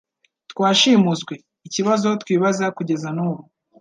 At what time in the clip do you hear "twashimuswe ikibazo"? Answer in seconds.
0.51-2.07